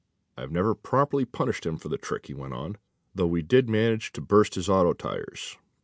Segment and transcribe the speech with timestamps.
[0.35, 2.79] "I've never properly punished him for that trick," he went on,
[3.13, 5.59] "though we did manage to burst his auto tires.